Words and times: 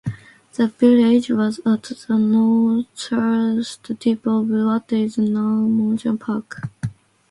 The 0.53 0.65
village 0.65 1.29
was 1.29 1.59
at 1.63 1.83
the 1.83 2.17
northeast 2.17 3.91
tip 3.99 4.25
of 4.25 4.47
what 4.49 4.91
is 4.93 5.19
now 5.19 5.41
Madison 5.67 6.17
Park. 6.17 6.67